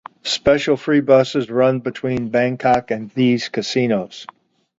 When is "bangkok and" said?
2.29-3.11